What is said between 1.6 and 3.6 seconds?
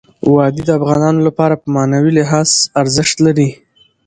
په معنوي لحاظ ارزښت لري.